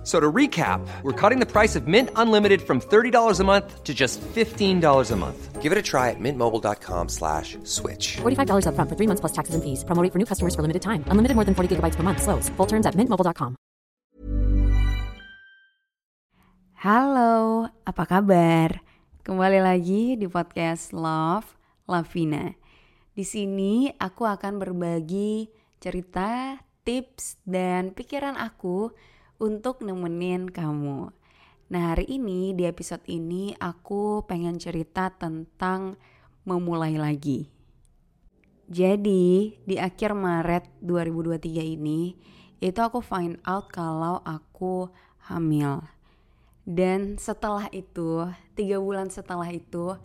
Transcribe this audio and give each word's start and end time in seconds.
F- 0.00 0.06
So 0.06 0.16
to 0.18 0.32
recap, 0.32 0.80
we're 1.04 1.12
cutting 1.12 1.40
the 1.40 1.46
price 1.46 1.76
of 1.76 1.84
Mint 1.84 2.08
Unlimited 2.16 2.62
from 2.64 2.80
$30 2.80 3.12
a 3.38 3.44
month 3.44 3.84
to 3.84 3.92
just 3.92 4.16
$15 4.32 4.80
a 4.80 5.16
month. 5.16 5.60
Give 5.60 5.72
it 5.72 5.76
a 5.76 5.84
try 5.84 6.08
at 6.08 6.16
mintmobile.com 6.16 7.12
slash 7.12 7.58
switch. 7.68 8.16
$45 8.24 8.64
upfront 8.64 8.88
for 8.88 8.96
three 8.96 9.04
months 9.06 9.20
plus 9.20 9.36
taxes 9.36 9.52
and 9.52 9.60
fees. 9.60 9.84
Promo 9.84 10.00
rate 10.00 10.08
for 10.08 10.16
new 10.16 10.24
customers 10.24 10.56
for 10.56 10.64
limited 10.64 10.80
time. 10.80 11.04
Unlimited 11.12 11.36
more 11.36 11.44
than 11.44 11.52
40 11.52 11.76
gigabytes 11.76 12.00
per 12.00 12.02
month. 12.02 12.22
Slows. 12.24 12.48
Full 12.56 12.66
terms 12.66 12.88
at 12.88 12.96
mintmobile.com. 12.96 13.60
Halo, 16.80 17.68
apa 17.84 18.08
kabar? 18.08 18.80
Kembali 19.20 19.60
lagi 19.60 20.16
di 20.16 20.24
podcast 20.24 20.96
Love 20.96 21.44
Lavina. 21.84 22.48
Di 23.12 23.20
sini 23.20 23.92
aku 24.00 24.24
akan 24.24 24.56
berbagi 24.56 25.52
cerita, 25.76 26.56
tips, 26.88 27.36
dan 27.44 27.92
pikiran 27.92 28.32
aku 28.40 28.88
untuk 29.40 29.80
nemenin 29.80 30.52
kamu. 30.52 31.08
Nah, 31.72 31.82
hari 31.96 32.04
ini 32.06 32.52
di 32.52 32.68
episode 32.68 33.02
ini 33.08 33.56
aku 33.56 34.22
pengen 34.28 34.60
cerita 34.60 35.08
tentang 35.16 35.96
memulai 36.44 37.00
lagi. 37.00 37.48
Jadi, 38.70 39.56
di 39.66 39.76
akhir 39.80 40.14
Maret 40.14 40.68
2023 40.84 41.74
ini, 41.74 42.14
itu 42.60 42.78
aku 42.78 43.00
find 43.00 43.40
out 43.48 43.72
kalau 43.72 44.20
aku 44.22 44.92
hamil. 45.26 45.82
Dan 46.62 47.16
setelah 47.16 47.66
itu, 47.72 48.28
tiga 48.54 48.78
bulan 48.78 49.08
setelah 49.08 49.48
itu, 49.50 49.96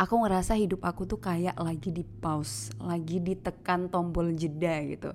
aku 0.00 0.14
ngerasa 0.22 0.56
hidup 0.56 0.84
aku 0.86 1.04
tuh 1.04 1.20
kayak 1.20 1.56
lagi 1.58 1.92
di 1.92 2.04
pause, 2.04 2.72
lagi 2.80 3.20
ditekan 3.20 3.88
tombol 3.90 4.32
jeda 4.32 4.80
gitu. 4.84 5.12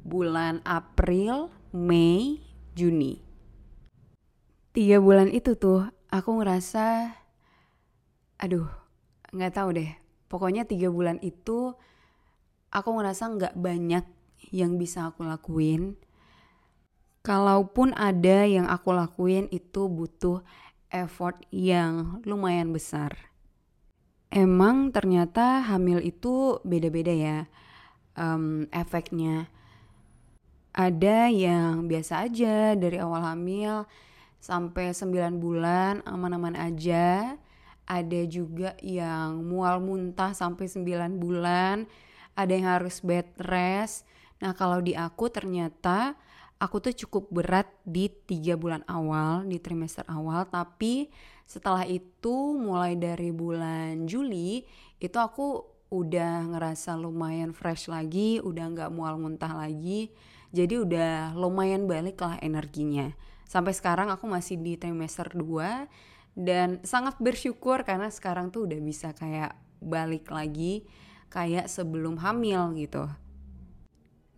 Bulan 0.00 0.64
April, 0.64 1.52
Mei, 1.76 2.40
Juni. 2.80 3.20
Tiga 4.72 4.96
bulan 4.96 5.28
itu 5.28 5.52
tuh, 5.60 5.84
aku 6.08 6.40
ngerasa, 6.40 7.12
aduh, 8.40 8.72
nggak 9.36 9.52
tahu 9.52 9.68
deh. 9.76 9.92
Pokoknya 10.32 10.64
tiga 10.64 10.88
bulan 10.88 11.20
itu, 11.20 11.76
aku 12.72 12.88
ngerasa 12.96 13.28
nggak 13.36 13.54
banyak 13.60 14.04
yang 14.48 14.80
bisa 14.80 15.12
aku 15.12 15.28
lakuin 15.28 16.00
kalaupun 17.20 17.92
ada 17.96 18.48
yang 18.48 18.64
aku 18.64 18.96
lakuin 18.96 19.46
itu 19.52 19.86
butuh 19.86 20.40
effort 20.88 21.44
yang 21.52 22.24
lumayan 22.24 22.72
besar. 22.72 23.30
Emang 24.30 24.94
ternyata 24.94 25.60
hamil 25.66 26.00
itu 26.00 26.62
beda-beda 26.64 27.12
ya 27.12 27.36
em, 28.16 28.66
efeknya. 28.72 29.50
Ada 30.70 31.26
yang 31.30 31.90
biasa 31.90 32.30
aja 32.30 32.78
dari 32.78 33.02
awal 33.02 33.26
hamil 33.26 33.90
sampai 34.38 34.94
9 34.94 35.42
bulan 35.42 36.00
aman-aman 36.06 36.54
aja. 36.54 37.34
Ada 37.90 38.22
juga 38.30 38.78
yang 38.78 39.42
mual 39.42 39.82
muntah 39.82 40.30
sampai 40.30 40.70
9 40.70 41.18
bulan. 41.18 41.90
Ada 42.38 42.52
yang 42.54 42.66
harus 42.70 43.02
bed 43.02 43.26
rest. 43.42 44.06
Nah 44.38 44.54
kalau 44.54 44.78
di 44.78 44.94
aku 44.94 45.26
ternyata 45.26 46.14
aku 46.60 46.76
tuh 46.78 46.94
cukup 46.94 47.32
berat 47.32 47.66
di 47.82 48.12
tiga 48.12 48.54
bulan 48.54 48.84
awal 48.84 49.48
di 49.48 49.56
trimester 49.56 50.04
awal 50.06 50.44
tapi 50.44 51.08
setelah 51.48 51.88
itu 51.88 52.52
mulai 52.52 53.00
dari 53.00 53.32
bulan 53.32 54.04
Juli 54.04 54.68
itu 55.00 55.16
aku 55.16 55.64
udah 55.90 56.52
ngerasa 56.54 56.94
lumayan 57.00 57.56
fresh 57.56 57.88
lagi 57.88 58.38
udah 58.44 58.76
nggak 58.76 58.92
mual 58.92 59.16
muntah 59.16 59.50
lagi 59.56 60.12
jadi 60.50 60.82
udah 60.82 61.10
lumayan 61.38 61.86
balik 61.86 62.20
lah 62.22 62.38
energinya 62.42 63.14
sampai 63.46 63.74
sekarang 63.74 64.10
aku 64.10 64.30
masih 64.30 64.58
di 64.58 64.78
trimester 64.78 65.30
2 65.32 65.86
dan 66.38 66.78
sangat 66.86 67.18
bersyukur 67.18 67.82
karena 67.82 68.06
sekarang 68.10 68.54
tuh 68.54 68.70
udah 68.70 68.80
bisa 68.82 69.10
kayak 69.14 69.58
balik 69.82 70.30
lagi 70.30 70.86
kayak 71.30 71.66
sebelum 71.66 72.18
hamil 72.22 72.74
gitu 72.78 73.10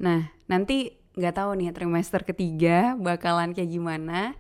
nah 0.01 0.33
nanti 0.49 1.03
nggak 1.13 1.37
tahu 1.37 1.51
nih 1.61 1.77
trimester 1.77 2.25
ketiga 2.25 2.97
bakalan 2.97 3.53
kayak 3.53 3.73
gimana. 3.73 4.33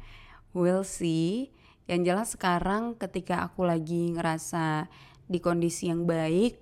We'll 0.57 0.85
see. 0.85 1.53
Yang 1.85 2.01
jelas 2.09 2.29
sekarang 2.37 2.97
ketika 2.97 3.45
aku 3.45 3.69
lagi 3.69 4.13
ngerasa 4.17 4.89
di 5.29 5.41
kondisi 5.41 5.93
yang 5.93 6.09
baik, 6.09 6.61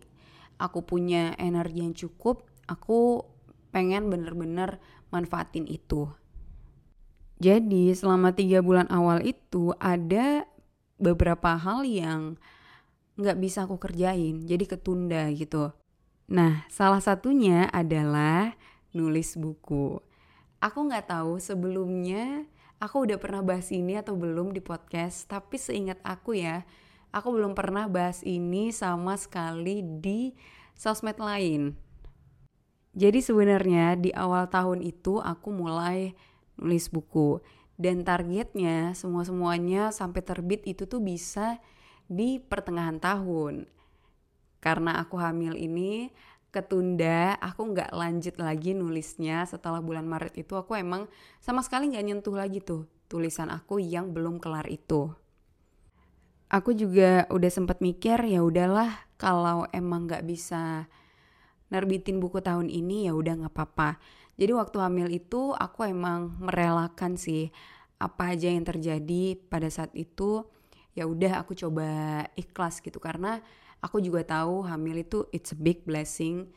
aku 0.58 0.82
punya 0.82 1.34
energi 1.38 1.82
yang 1.82 1.94
cukup, 1.94 2.46
aku 2.66 3.22
pengen 3.70 4.10
bener-bener 4.10 4.78
manfaatin 5.10 5.66
itu. 5.66 6.10
Jadi 7.40 7.96
selama 7.96 8.36
tiga 8.36 8.60
bulan 8.60 8.84
awal 8.92 9.24
itu 9.24 9.72
ada 9.80 10.44
beberapa 11.00 11.56
hal 11.56 11.88
yang 11.88 12.36
nggak 13.16 13.40
bisa 13.40 13.64
aku 13.64 13.80
kerjain, 13.80 14.44
jadi 14.44 14.64
ketunda 14.68 15.24
gitu. 15.32 15.72
Nah, 16.30 16.68
salah 16.68 17.00
satunya 17.00 17.66
adalah 17.72 18.54
nulis 18.92 19.34
buku. 19.40 19.98
Aku 20.60 20.78
nggak 20.84 21.08
tahu 21.08 21.40
sebelumnya 21.40 22.44
aku 22.80 23.08
udah 23.08 23.16
pernah 23.16 23.40
bahas 23.40 23.72
ini 23.72 23.96
atau 23.96 24.16
belum 24.16 24.52
di 24.52 24.60
podcast, 24.60 25.28
tapi 25.28 25.56
seingat 25.56 26.00
aku 26.04 26.36
ya, 26.36 26.68
aku 27.12 27.32
belum 27.32 27.56
pernah 27.56 27.88
bahas 27.88 28.20
ini 28.24 28.72
sama 28.72 29.16
sekali 29.16 29.80
di 29.80 30.36
sosmed 30.76 31.16
lain. 31.20 31.76
Jadi 32.90 33.22
sebenarnya 33.22 33.94
di 33.94 34.10
awal 34.10 34.50
tahun 34.50 34.82
itu 34.82 35.22
aku 35.22 35.54
mulai 35.54 36.14
nulis 36.58 36.90
buku 36.90 37.38
dan 37.80 38.02
targetnya 38.02 38.92
semua-semuanya 38.98 39.94
sampai 39.94 40.20
terbit 40.20 40.66
itu 40.66 40.84
tuh 40.84 40.98
bisa 40.98 41.62
di 42.10 42.42
pertengahan 42.42 42.98
tahun. 42.98 43.70
Karena 44.60 45.00
aku 45.00 45.16
hamil 45.16 45.56
ini 45.56 46.12
ketunda, 46.50 47.38
aku 47.38 47.72
nggak 47.72 47.94
lanjut 47.94 48.34
lagi 48.42 48.74
nulisnya 48.74 49.46
setelah 49.46 49.78
bulan 49.78 50.04
Maret 50.04 50.34
itu 50.42 50.58
aku 50.58 50.74
emang 50.74 51.06
sama 51.38 51.62
sekali 51.62 51.94
nggak 51.94 52.04
nyentuh 52.04 52.34
lagi 52.34 52.58
tuh 52.58 52.90
tulisan 53.06 53.48
aku 53.48 53.78
yang 53.78 54.10
belum 54.10 54.42
kelar 54.42 54.66
itu. 54.66 55.14
Aku 56.50 56.74
juga 56.74 57.30
udah 57.30 57.50
sempat 57.50 57.78
mikir 57.78 58.18
ya 58.26 58.42
udahlah 58.42 59.06
kalau 59.14 59.70
emang 59.70 60.10
nggak 60.10 60.26
bisa 60.26 60.90
nerbitin 61.70 62.18
buku 62.18 62.42
tahun 62.42 62.68
ini 62.68 63.06
ya 63.06 63.14
udah 63.14 63.46
nggak 63.46 63.54
apa-apa. 63.54 63.96
Jadi 64.36 64.52
waktu 64.52 64.76
hamil 64.82 65.08
itu 65.10 65.54
aku 65.54 65.86
emang 65.86 66.34
merelakan 66.42 67.14
sih 67.14 67.48
apa 68.00 68.32
aja 68.34 68.48
yang 68.48 68.64
terjadi 68.64 69.36
pada 69.48 69.68
saat 69.68 69.92
itu 69.92 70.44
ya 70.96 71.04
udah 71.06 71.44
aku 71.44 71.52
coba 71.54 71.86
ikhlas 72.34 72.80
gitu 72.80 72.96
karena 72.98 73.44
aku 73.84 74.00
juga 74.00 74.24
tahu 74.24 74.64
hamil 74.66 75.04
itu 75.04 75.28
it's 75.30 75.54
a 75.54 75.58
big 75.58 75.86
blessing. 75.86 76.50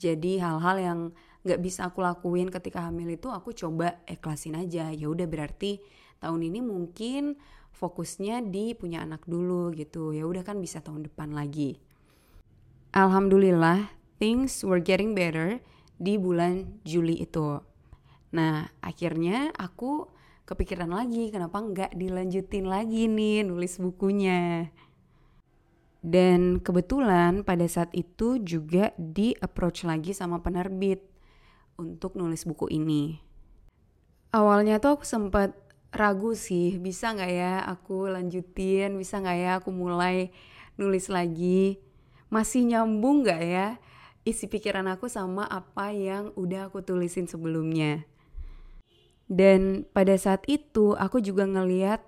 Jadi 0.00 0.40
hal-hal 0.40 0.76
yang 0.80 1.00
nggak 1.44 1.60
bisa 1.60 1.88
aku 1.88 2.04
lakuin 2.04 2.48
ketika 2.52 2.84
hamil 2.88 3.08
itu 3.12 3.28
aku 3.28 3.52
coba 3.52 4.00
ikhlasin 4.08 4.56
aja. 4.56 4.92
Ya 4.92 5.06
udah 5.08 5.28
berarti 5.28 5.80
tahun 6.20 6.52
ini 6.52 6.60
mungkin 6.64 7.36
fokusnya 7.72 8.44
di 8.44 8.76
punya 8.76 9.00
anak 9.04 9.24
dulu 9.24 9.72
gitu. 9.72 10.12
Ya 10.12 10.28
udah 10.28 10.44
kan 10.44 10.60
bisa 10.60 10.84
tahun 10.84 11.08
depan 11.08 11.32
lagi. 11.32 11.80
Alhamdulillah 12.92 13.99
things 14.20 14.60
were 14.62 14.78
getting 14.78 15.16
better 15.16 15.64
di 15.96 16.20
bulan 16.20 16.84
Juli 16.84 17.24
itu. 17.24 17.58
Nah 18.36 18.68
akhirnya 18.84 19.50
aku 19.56 20.06
kepikiran 20.44 20.92
lagi 20.92 21.32
kenapa 21.32 21.64
nggak 21.64 21.96
dilanjutin 21.96 22.68
lagi 22.68 23.08
nih 23.08 23.42
nulis 23.48 23.80
bukunya. 23.80 24.68
Dan 26.00 26.60
kebetulan 26.60 27.44
pada 27.44 27.64
saat 27.68 27.92
itu 27.92 28.40
juga 28.40 28.92
di 28.96 29.36
approach 29.40 29.84
lagi 29.84 30.16
sama 30.16 30.40
penerbit 30.40 31.04
untuk 31.76 32.16
nulis 32.16 32.44
buku 32.48 32.72
ini. 32.72 33.20
Awalnya 34.32 34.80
tuh 34.80 35.00
aku 35.00 35.04
sempat 35.04 35.52
ragu 35.92 36.32
sih, 36.32 36.80
bisa 36.80 37.12
nggak 37.12 37.32
ya 37.32 37.54
aku 37.68 38.08
lanjutin, 38.08 38.96
bisa 38.96 39.20
nggak 39.20 39.36
ya 39.36 39.50
aku 39.60 39.74
mulai 39.74 40.32
nulis 40.80 41.12
lagi, 41.12 41.76
masih 42.32 42.64
nyambung 42.64 43.26
nggak 43.26 43.42
ya 43.44 43.68
isi 44.24 44.46
pikiran 44.46 44.86
aku 44.90 45.08
sama 45.08 45.48
apa 45.48 45.92
yang 45.92 46.34
udah 46.36 46.68
aku 46.68 46.84
tulisin 46.84 47.26
sebelumnya. 47.30 48.04
Dan 49.30 49.86
pada 49.94 50.18
saat 50.18 50.42
itu 50.50 50.98
aku 50.98 51.22
juga 51.22 51.46
ngeliat 51.46 52.02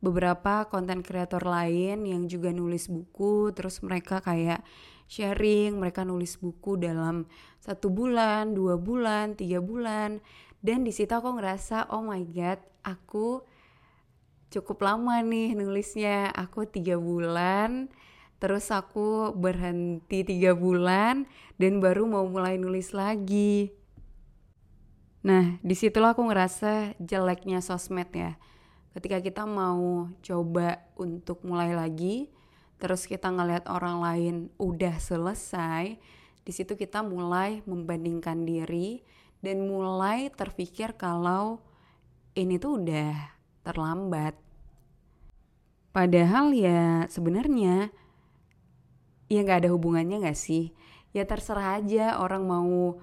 beberapa 0.00 0.64
konten 0.72 1.04
kreator 1.04 1.44
lain 1.44 2.08
yang 2.08 2.24
juga 2.24 2.48
nulis 2.54 2.88
buku 2.88 3.52
terus 3.52 3.84
mereka 3.84 4.24
kayak 4.24 4.64
sharing 5.10 5.76
mereka 5.76 6.08
nulis 6.08 6.40
buku 6.40 6.80
dalam 6.80 7.28
satu 7.60 7.92
bulan 7.92 8.56
dua 8.56 8.80
bulan 8.80 9.36
tiga 9.36 9.60
bulan 9.60 10.24
dan 10.64 10.88
di 10.88 10.92
situ 10.94 11.12
aku 11.12 11.36
ngerasa 11.36 11.92
oh 11.92 12.00
my 12.00 12.24
god 12.32 12.56
aku 12.80 13.44
cukup 14.48 14.80
lama 14.80 15.20
nih 15.20 15.52
nulisnya 15.52 16.32
aku 16.32 16.64
tiga 16.64 16.96
bulan 16.96 17.92
terus 18.40 18.72
aku 18.72 19.30
berhenti 19.36 20.24
tiga 20.24 20.56
bulan 20.56 21.28
dan 21.60 21.78
baru 21.78 22.08
mau 22.08 22.24
mulai 22.26 22.56
nulis 22.56 22.90
lagi 22.96 23.70
nah 25.20 25.60
di 25.60 25.76
situlah 25.76 26.16
aku 26.16 26.24
ngerasa 26.24 26.96
jeleknya 26.96 27.60
sosmed 27.60 28.08
ya 28.10 28.40
ketika 28.96 29.20
kita 29.20 29.44
mau 29.44 30.08
coba 30.24 30.80
untuk 30.96 31.44
mulai 31.44 31.76
lagi 31.76 32.32
terus 32.80 33.04
kita 33.04 33.28
ngelihat 33.28 33.68
orang 33.68 34.00
lain 34.00 34.34
udah 34.56 34.96
selesai 34.96 36.00
di 36.40 36.52
situ 36.56 36.72
kita 36.74 37.04
mulai 37.04 37.60
membandingkan 37.68 38.48
diri 38.48 39.04
dan 39.44 39.68
mulai 39.68 40.32
terpikir 40.32 40.96
kalau 40.96 41.60
ini 42.36 42.56
tuh 42.56 42.80
udah 42.80 43.12
terlambat. 43.66 44.36
Padahal 45.90 46.54
ya 46.54 47.04
sebenarnya 47.10 47.90
ya 49.30 49.46
nggak 49.46 49.64
ada 49.64 49.70
hubungannya 49.70 50.26
nggak 50.26 50.36
sih? 50.36 50.74
Ya 51.14 51.22
terserah 51.22 51.78
aja 51.78 52.18
orang 52.18 52.44
mau 52.50 52.98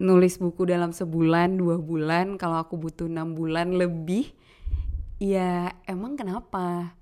nulis 0.00 0.40
buku 0.40 0.66
dalam 0.66 0.90
sebulan, 0.90 1.60
dua 1.60 1.78
bulan, 1.78 2.40
kalau 2.40 2.58
aku 2.58 2.80
butuh 2.80 3.06
enam 3.06 3.36
bulan 3.36 3.76
lebih, 3.76 4.32
ya 5.22 5.70
emang 5.86 6.18
kenapa? 6.18 6.96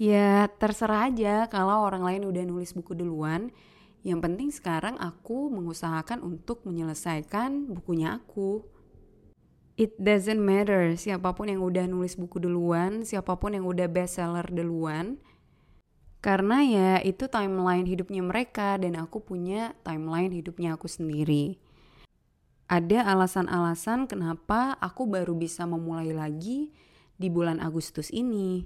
Ya 0.00 0.48
terserah 0.56 1.12
aja 1.12 1.46
kalau 1.52 1.84
orang 1.84 2.02
lain 2.02 2.22
udah 2.24 2.42
nulis 2.48 2.72
buku 2.72 2.96
duluan, 2.96 3.52
yang 4.02 4.18
penting 4.18 4.50
sekarang 4.50 4.98
aku 4.98 5.52
mengusahakan 5.52 6.24
untuk 6.24 6.64
menyelesaikan 6.66 7.70
bukunya 7.70 8.18
aku. 8.18 8.66
It 9.78 9.94
doesn't 10.00 10.40
matter 10.40 10.96
siapa 10.98 11.32
pun 11.36 11.48
yang 11.48 11.62
udah 11.62 11.86
nulis 11.86 12.18
buku 12.18 12.42
duluan, 12.42 13.04
siapa 13.06 13.36
pun 13.38 13.54
yang 13.54 13.68
udah 13.68 13.86
bestseller 13.86 14.48
duluan. 14.48 15.20
Karena 16.22 16.62
ya 16.62 16.90
itu 17.02 17.26
timeline 17.26 17.82
hidupnya 17.82 18.22
mereka 18.22 18.78
dan 18.78 18.94
aku 18.94 19.18
punya 19.18 19.74
timeline 19.82 20.30
hidupnya 20.30 20.78
aku 20.78 20.86
sendiri. 20.86 21.58
Ada 22.70 23.10
alasan-alasan 23.10 24.06
kenapa 24.06 24.78
aku 24.78 25.10
baru 25.10 25.34
bisa 25.34 25.66
memulai 25.66 26.14
lagi 26.14 26.70
di 27.18 27.26
bulan 27.26 27.58
Agustus 27.58 28.08
ini 28.14 28.64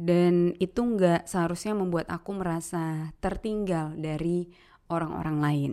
dan 0.00 0.56
itu 0.56 0.80
nggak 0.80 1.28
seharusnya 1.28 1.76
membuat 1.76 2.08
aku 2.08 2.32
merasa 2.32 3.12
tertinggal 3.20 3.96
dari 3.96 4.48
orang-orang 4.88 5.36
lain. 5.40 5.72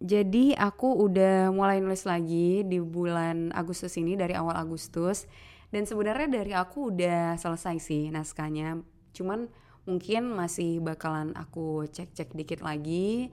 Jadi 0.00 0.56
aku 0.56 0.96
udah 1.04 1.54
mulai 1.54 1.78
nulis 1.78 2.06
lagi 2.08 2.66
di 2.66 2.82
bulan 2.82 3.54
Agustus 3.54 3.94
ini 4.00 4.18
dari 4.18 4.32
awal 4.32 4.56
Agustus 4.56 5.30
dan 5.74 5.84
sebenarnya 5.84 6.40
dari 6.40 6.52
aku 6.54 6.94
udah 6.94 7.38
selesai 7.38 7.76
sih 7.78 8.10
naskahnya. 8.10 8.80
Cuman 9.12 9.50
mungkin 9.88 10.30
masih 10.30 10.78
bakalan 10.78 11.34
aku 11.34 11.88
cek-cek 11.88 12.34
dikit 12.36 12.60
lagi, 12.60 13.32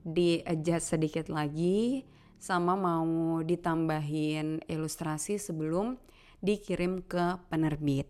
di 0.00 0.40
adjust 0.48 0.96
sedikit 0.96 1.28
lagi 1.28 2.08
sama 2.40 2.72
mau 2.72 3.44
ditambahin 3.44 4.64
ilustrasi 4.64 5.36
sebelum 5.36 6.00
dikirim 6.40 7.04
ke 7.04 7.36
penerbit. 7.52 8.08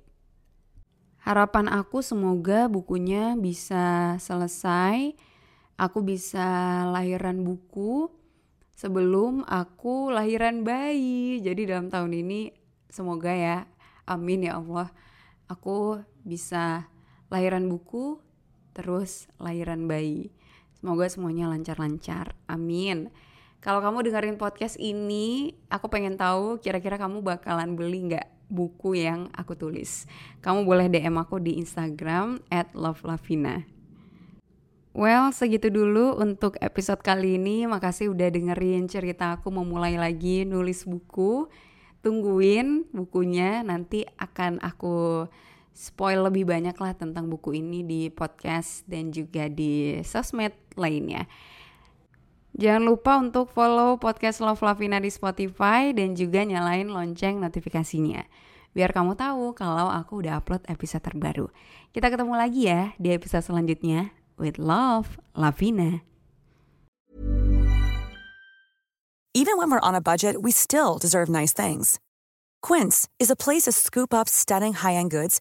Harapan 1.21 1.67
aku 1.69 2.01
semoga 2.01 2.71
bukunya 2.71 3.35
bisa 3.37 4.17
selesai, 4.23 5.13
aku 5.77 5.99
bisa 6.01 6.47
lahiran 6.89 7.43
buku 7.43 8.09
sebelum 8.73 9.45
aku 9.45 10.15
lahiran 10.15 10.65
bayi. 10.65 11.43
Jadi 11.43 11.69
dalam 11.69 11.93
tahun 11.93 12.17
ini 12.17 12.55
semoga 12.89 13.35
ya, 13.35 13.67
amin 14.09 14.49
ya 14.49 14.63
Allah, 14.63 14.89
aku 15.51 16.01
bisa 16.25 16.87
lahiran 17.31 17.71
buku 17.71 18.19
terus 18.75 19.31
lahiran 19.38 19.87
bayi. 19.87 20.35
Semoga 20.77 21.06
semuanya 21.06 21.49
lancar-lancar. 21.49 22.35
Amin. 22.50 23.09
Kalau 23.61 23.85
kamu 23.85 24.09
dengerin 24.09 24.41
podcast 24.41 24.81
ini, 24.81 25.53
aku 25.69 25.93
pengen 25.93 26.17
tahu 26.17 26.56
kira-kira 26.65 26.97
kamu 26.97 27.21
bakalan 27.21 27.77
beli 27.77 28.09
nggak 28.09 28.27
buku 28.49 28.97
yang 28.97 29.29
aku 29.37 29.55
tulis. 29.55 30.09
Kamu 30.41 30.65
boleh 30.65 30.88
DM 30.88 31.15
aku 31.21 31.38
di 31.38 31.61
Instagram 31.61 32.41
lovelavina. 32.75 33.62
Well, 34.91 35.31
segitu 35.31 35.71
dulu 35.71 36.19
untuk 36.19 36.59
episode 36.59 36.99
kali 37.05 37.38
ini. 37.38 37.69
Makasih 37.71 38.11
udah 38.11 38.27
dengerin 38.27 38.91
cerita 38.91 39.38
aku 39.38 39.55
memulai 39.55 39.94
lagi 39.94 40.43
nulis 40.43 40.82
buku. 40.82 41.47
Tungguin 42.00 42.91
bukunya, 42.91 43.61
nanti 43.61 44.03
akan 44.19 44.59
aku 44.65 45.29
spoil 45.81 46.29
lebih 46.29 46.44
banyak 46.44 46.77
lah 46.77 46.93
tentang 46.93 47.32
buku 47.32 47.56
ini 47.56 47.81
di 47.81 48.12
podcast 48.12 48.85
dan 48.85 49.09
juga 49.09 49.49
di 49.49 50.05
sosmed 50.05 50.53
lainnya. 50.77 51.25
Jangan 52.53 52.85
lupa 52.85 53.17
untuk 53.17 53.49
follow 53.49 53.97
podcast 53.97 54.44
Love 54.44 54.61
Lavina 54.61 55.00
di 55.00 55.09
Spotify 55.09 55.97
dan 55.97 56.12
juga 56.12 56.44
nyalain 56.44 56.93
lonceng 56.93 57.41
notifikasinya. 57.41 58.29
Biar 58.77 58.93
kamu 58.93 59.17
tahu 59.17 59.56
kalau 59.56 59.88
aku 59.88 60.21
udah 60.21 60.44
upload 60.44 60.69
episode 60.69 61.00
terbaru. 61.00 61.49
Kita 61.97 62.12
ketemu 62.12 62.37
lagi 62.37 62.69
ya 62.69 62.93
di 63.00 63.17
episode 63.17 63.49
selanjutnya. 63.49 64.12
With 64.37 64.61
love, 64.61 65.17
Lavina. 65.32 66.05
Even 69.32 69.56
when 69.56 69.71
we're 69.71 69.85
on 69.85 69.94
a 69.94 70.03
budget, 70.03 70.43
we 70.43 70.50
still 70.50 70.99
deserve 70.99 71.31
nice 71.31 71.55
things. 71.55 72.03
Quince 72.61 73.09
is 73.17 73.31
a 73.31 73.38
place 73.38 73.65
to 73.65 73.73
scoop 73.73 74.12
up 74.12 74.29
stunning 74.29 74.75
high-end 74.75 75.11
goods 75.11 75.41